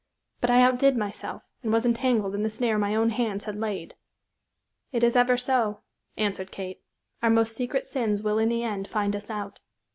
But 0.39 0.49
I 0.49 0.63
outdid 0.63 0.97
myself, 0.97 1.43
and 1.61 1.71
was 1.71 1.85
entangled 1.85 2.33
in 2.33 2.41
the 2.41 2.49
snare 2.49 2.79
my 2.79 2.95
own 2.95 3.11
hands 3.11 3.43
had 3.43 3.55
laid." 3.59 3.93
"It 4.91 5.03
is 5.03 5.15
ever 5.15 5.37
so," 5.37 5.81
answered 6.17 6.49
Kate. 6.49 6.81
"Our 7.21 7.29
most 7.29 7.55
secret 7.55 7.85
sins 7.85 8.23
will 8.23 8.39
in 8.39 8.49
the 8.49 8.63
end 8.63 8.87
find 8.87 9.15
us 9.15 9.29
out." 9.29 9.59